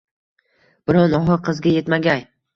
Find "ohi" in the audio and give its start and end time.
1.19-1.37